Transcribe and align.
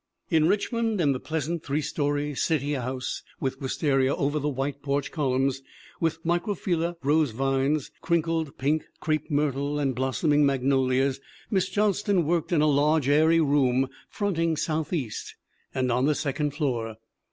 In 0.31 0.47
Richmond, 0.47 0.99
in 0.99 1.11
the 1.11 1.19
pleasant 1.19 1.63
three 1.63 1.83
story 1.83 2.33
"city" 2.33 2.73
house 2.73 3.21
with 3.39 3.61
wistaria 3.61 4.15
over 4.15 4.39
the 4.39 4.49
white 4.49 4.81
porch 4.81 5.11
columns, 5.11 5.61
with 5.99 6.25
microphylla 6.25 6.95
rose 7.03 7.29
vines, 7.29 7.91
crinkled 8.01 8.57
pink 8.57 8.85
crape 8.99 9.29
myrtle, 9.29 9.77
and 9.77 9.93
blossoming 9.93 10.43
magnolias, 10.43 11.19
Miss 11.51 11.69
Johnston 11.69 12.25
worked 12.25 12.51
in 12.51 12.61
a 12.63 12.67
large, 12.67 13.07
airy 13.09 13.41
room 13.41 13.89
fronting 14.09 14.57
southeast 14.57 15.35
and 15.71 15.91
on 15.91 16.07
the 16.07 16.15
second 16.15 16.55
floor. 16.55 16.95